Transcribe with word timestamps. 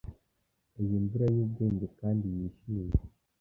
Iyi 0.81 0.95
mvura 1.03 1.25
yubwenge 1.35 1.85
kandi 1.99 2.25
yishimye 2.35 2.97